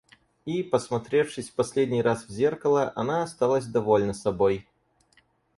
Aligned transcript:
И, 0.47 0.63
посмотревшись 0.63 1.51
в 1.51 1.53
последний 1.53 2.01
раз 2.01 2.23
в 2.25 2.31
зеркало, 2.31 2.91
она 2.95 3.21
осталась 3.21 3.67
довольна 3.67 4.13
собой. 4.15 4.67